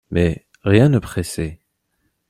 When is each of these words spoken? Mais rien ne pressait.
Mais 0.09 0.47
rien 0.63 0.89
ne 0.89 0.97
pressait. 0.97 1.59